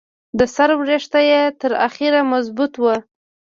د 0.37 0.41
سر 0.55 0.69
ویښته 0.79 1.21
یې 1.29 1.41
تر 1.59 1.71
اخره 1.87 2.19
مضبوط 2.33 2.73
وو. 2.81 2.95